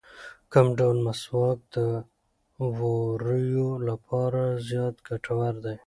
[0.51, 1.77] کوم ډول مسواک د
[2.79, 5.75] ووریو لپاره زیات ګټور دی؟